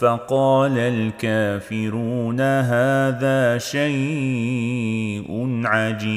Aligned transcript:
فقال 0.00 0.78
الكافرون 0.78 2.40
هذا 2.40 3.58
شيء 3.58 5.60
عجيب. 5.64 6.10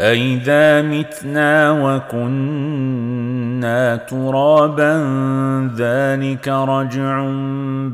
أئذا 0.00 0.82
متنا 0.82 1.70
وكنا 1.70 2.76
ترابا 3.96 4.92
ذلك 5.76 6.48
رجع 6.48 7.30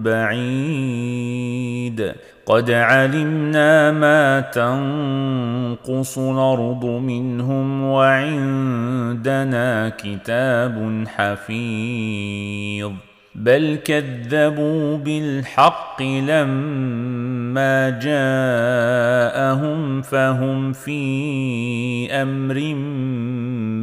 بعيد. 0.02 2.12
قد 2.46 2.70
علمنا 2.70 3.92
ما 3.92 4.40
تنقص 4.40 6.18
الأرض 6.18 6.84
منهم 6.84 7.82
وعندنا 7.82 9.88
كتاب 9.88 11.04
حفيظ. 11.08 12.92
بل 13.34 13.78
كذبوا 13.84 14.96
بالحق 14.96 16.02
لما 16.02 17.90
جاءهم 17.90 19.62
فهم 20.02 20.72
في 20.72 22.12
أمر 22.12 22.74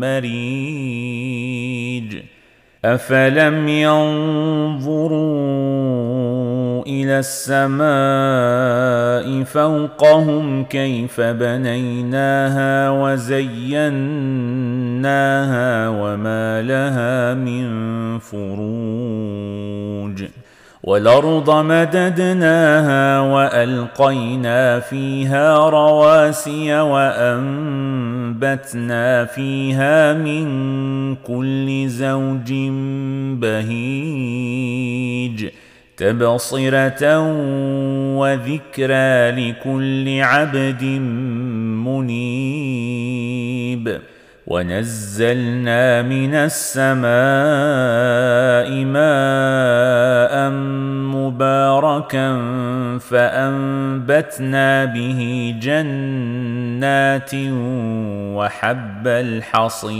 مريج 0.06 1.50
افلم 2.86 3.67
ينظروا 3.67 5.09
إلى 6.89 7.19
السماء 7.19 7.89
فوقهم 9.43 10.63
كيف 10.63 11.21
بنيناها 11.21 12.89
وزيناها 12.89 13.89
وما 15.89 16.61
لها 16.61 17.33
من 17.33 17.69
فروج 18.19 19.59
والأرض 20.83 21.49
مددناها 21.65 23.19
وألقينا 23.19 24.79
فيها 24.79 25.69
رواسي 25.69 26.79
وأنبتنا 26.79 28.25
فيها 29.25 30.13
من 30.13 31.15
كل 31.15 31.87
زوج 31.87 32.53
بهيج 33.41 34.49
تبصرة 36.00 37.19
وذكرى 38.17 39.31
لكل 39.31 40.22
عبد 40.22 40.83
منيب. 41.86 44.00
ونزلنا 44.47 46.02
من 46.02 46.36
السماء 46.36 47.09
ماء 48.86 50.50
مباركا 51.16 52.38
فأنبتنا 53.00 54.86
به 54.86 55.53
جنات 55.61 57.31
وحب 58.36 59.08
الحصيد. 59.08 60.00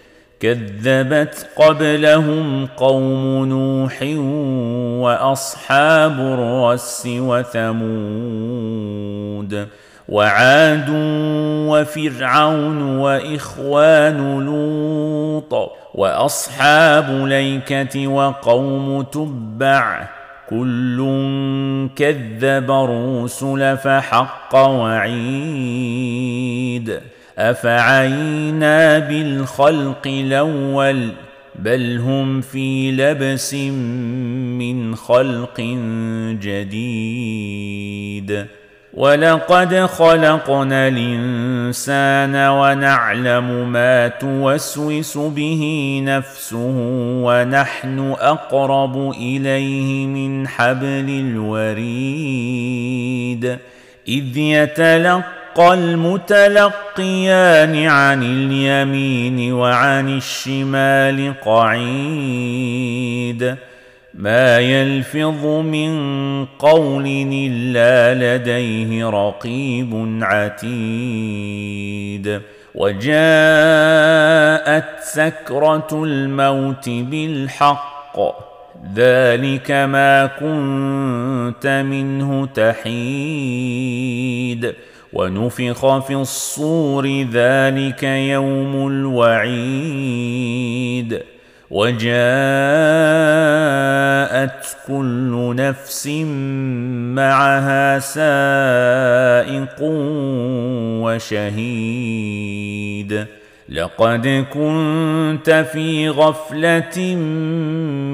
كذبت 0.41 1.47
قبلهم 1.55 2.67
قوم 2.77 3.45
نوح 3.45 4.01
وأصحاب 5.03 6.19
الرس 6.19 7.07
وثمود 7.07 8.81
وعاد 10.09 10.89
وفرعون 11.69 12.97
وإخوان 12.97 14.45
لوط 14.45 15.71
وأصحاب 15.95 17.09
ليكة 17.27 18.07
وقوم 18.07 19.01
تبع 19.01 20.07
كل 20.49 20.97
كذب 21.95 22.71
الرسل 22.71 23.77
فحق 23.77 24.55
وعيد 24.55 25.11
أفعينا 27.37 28.99
بالخلق 28.99 30.07
الأول 30.07 31.09
بل 31.55 31.97
هم 31.97 32.41
في 32.41 32.91
لبس 32.91 33.53
من 33.53 34.95
خلق 34.95 35.61
جديد. 36.41 38.45
ولقد 38.93 39.75
خلقنا 39.75 40.87
الإنسان 40.87 42.35
ونعلم 42.35 43.71
ما 43.71 44.07
توسوس 44.07 45.17
به 45.17 46.01
نفسه 46.05 46.73
ونحن 47.23 48.15
أقرب 48.19 49.11
إليه 49.11 50.05
من 50.05 50.47
حبل 50.47 51.35
الوريد. 51.75 53.57
إذ 54.07 54.37
يتلقى 54.37 55.40
المتلقيان 55.59 57.05
عن 57.85 58.23
اليمين 58.23 59.53
وعن 59.53 60.17
الشمال 60.17 61.33
قعيد. 61.45 63.01
ما 64.13 64.59
يلفظ 64.59 65.45
من 65.45 65.91
قول 66.45 67.27
إلا 67.33 68.37
لديه 68.37 69.09
رقيب 69.09 70.19
عتيد. 70.21 70.71
وجاءت 72.75 73.13
سكرة 75.01 75.87
الموت 75.93 76.89
بالحق. 76.89 78.19
ذلك 78.95 79.71
ما 79.71 80.25
كنت 80.25 81.67
منه 81.67 82.45
تحيد. 82.45 82.91
ونفخ 85.13 85.99
في 85.99 86.15
الصور 86.15 87.07
ذلك 87.31 88.03
يوم 88.03 88.87
الوعيد. 88.87 90.41
وجاءت 91.71 92.11
كل 94.87 95.53
نفس 95.55 96.07
معها 97.15 97.99
سائق 97.99 99.75
وشهيد. 101.41 103.25
لقد 103.71 104.45
كنت 104.53 105.65
في 105.71 106.09
غفلة 106.09 107.15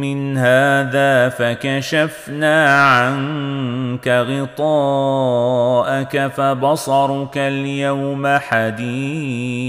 من 0.01 0.37
هذا 0.37 1.29
فكشفنا 1.29 2.81
عنك 2.81 4.07
غطاءك 4.57 6.27
فبصرك 6.27 7.37
اليوم 7.37 8.27
حديد. 8.37 9.67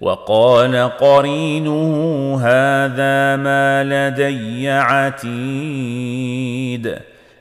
وقال 0.00 0.90
قرينه 1.00 2.34
هذا 2.42 3.36
ما 3.36 3.84
لدي 3.84 4.70
عتيد. 4.70 6.52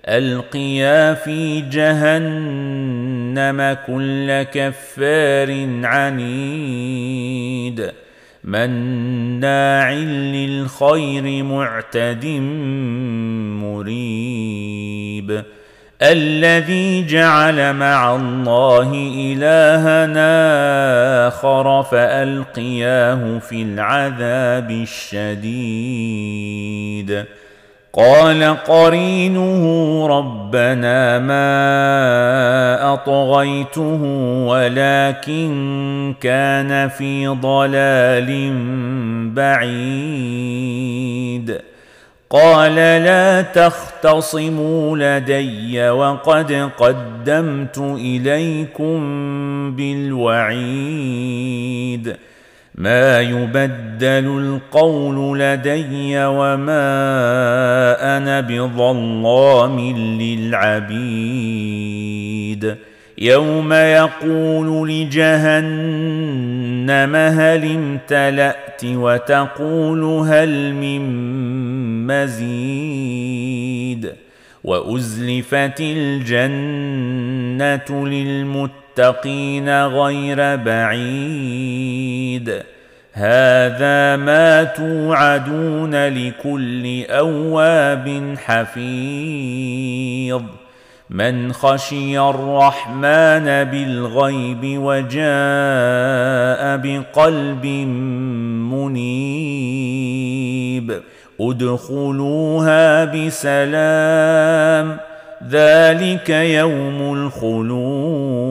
ألقيا 0.07 1.13
في 1.13 1.61
جهنم 1.61 3.00
كل 3.87 4.43
كفار 4.43 5.67
عنيد. 5.83 7.91
مناع 8.43 9.93
للخير 9.93 11.43
معتد 11.43 12.25
مريب. 13.61 15.43
الذي 16.01 17.05
جعل 17.05 17.73
مع 17.73 18.15
الله 18.15 19.11
الهنا 19.37 20.31
آخر 21.27 21.83
فألقياه 21.83 23.39
في 23.39 23.61
العذاب 23.61 24.71
الشديد. 24.71 25.51
قال 27.93 28.43
قرينه 28.43 29.63
ربنا 30.07 31.19
ما 31.19 32.93
أطغيته 32.93 34.03
ولكن 34.47 36.13
كان 36.21 36.89
في 36.89 37.27
ضلال 37.27 38.53
بعيد. 39.35 40.81
قال 42.29 42.75
لا 42.75 43.41
تختصموا 43.41 44.97
لدي 44.97 45.89
وقد 45.89 46.69
قدمت 46.77 47.77
إليكم 47.77 49.01
بالوعيد. 49.75 51.11
ما 52.75 53.19
يبدل 53.19 54.59
القول 54.71 55.39
لدي 55.39 56.25
وما 56.25 56.81
أنا 58.17 58.41
بظلام 58.41 59.79
للعبيد. 60.21 60.91
يوم 63.17 63.73
يقول 63.73 64.89
لجهنم 64.89 65.55
هل 67.15 67.71
امتلأت 67.75 68.81
وتقول 68.85 70.03
هل 70.03 70.73
من 70.73 71.01
مزيد. 72.07 73.51
وأزلفت 74.63 75.79
الجنة 75.81 76.87
للمتقين 78.07 78.90
غير 78.99 80.55
بعيد. 80.55 82.63
هذا 83.13 84.15
ما 84.15 84.63
توعدون 84.63 86.07
لكل 86.07 87.05
أواب 87.09 88.35
حفيظ. 88.45 90.41
من 91.09 91.53
خشي 91.53 92.19
الرحمن 92.19 93.43
بالغيب 93.43 94.59
وجاء 94.63 95.17
بقلب 96.77 97.65
منيب. 98.71 101.01
ادخلوها 101.41 103.05
بسلام. 103.05 104.97
ذلك 105.49 106.29
يوم 106.29 107.13
الخلود. 107.13 108.50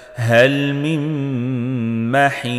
هل 0.21 0.73
من 0.73 1.01
محيص؟ 2.11 2.51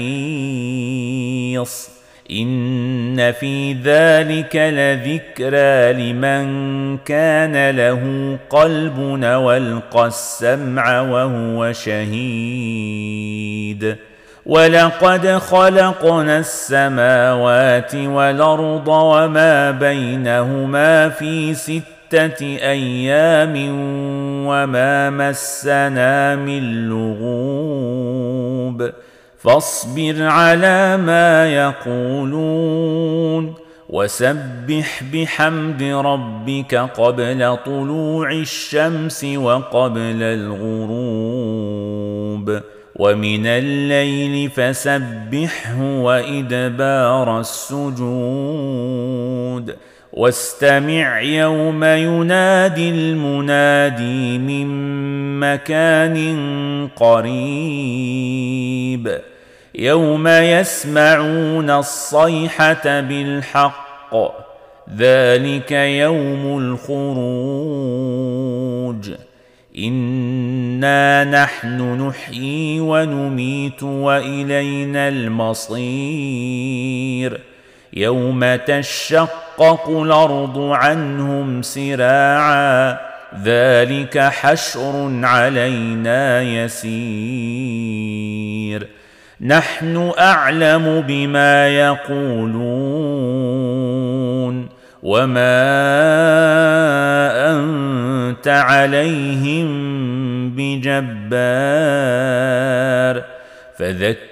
إن 2.31 3.33
في 3.33 3.73
ذلك 3.73 4.57
لذكرى 4.57 5.93
لمن 5.93 6.99
كان 6.99 7.71
له 7.71 8.37
قلب 8.51 8.99
والقى 9.23 10.07
السمع 10.07 11.01
وهو 11.01 11.73
شهيد. 11.73 13.33
ولقد 14.47 15.29
خلقنا 15.29 16.39
السماوات 16.39 17.95
والأرض 17.95 18.89
وما 18.89 19.71
بينهما 19.71 21.09
في 21.09 21.55
ستة 21.55 22.43
أيام 22.43 23.57
وما 24.47 25.11
مسنا 25.11 26.37
من 26.37 26.89
لغوب 26.89 28.91
فاصبر 29.39 30.23
على 30.23 30.97
ما 30.97 31.55
يقولون 31.55 33.55
وسبح 33.89 35.03
بحمد 35.13 35.83
ربك 35.83 36.75
قبل 36.75 37.57
طلوع 37.67 38.33
الشمس 38.33 39.25
وقبل 39.25 40.23
الغروب 40.23 42.61
ومن 42.97 43.47
الليل 43.47 44.51
فسبحه 44.51 45.83
وادبار 45.83 47.41
السجود 47.41 48.03
واستمع 50.13 51.21
يوم 51.21 51.85
ينادي 51.85 52.91
المنادي 52.91 54.39
من 54.39 54.67
مكان 55.41 56.89
قريب. 56.97 57.33
يوم 59.75 60.29
يسمعون 60.29 61.71
الصيحة 61.71 63.01
بالحق 63.01 64.15
ذلك 64.97 65.73
يوم 65.73 66.59
الخروج. 66.59 67.63
إنا 69.79 71.25
نحن 71.25 72.01
نحيي 72.01 72.81
ونميت 72.81 73.83
وإلينا 73.83 75.09
المصير. 75.09 76.53
يوم 77.93 78.45
تشقق 79.57 79.89
الأرض 79.89 80.59
عنهم 80.59 81.63
سراعا 81.63 82.99
ذلك 83.45 84.19
حشر 84.19 85.11
علينا 85.23 86.43
يسير. 86.43 86.93
نحن 89.41 90.13
أعلم 90.19 91.05
بما 91.09 91.69
يقولون 91.69 92.33
وما 95.03 95.63
أنت 97.51 98.49
عليهم 98.49 99.69
بجبار. 100.57 101.23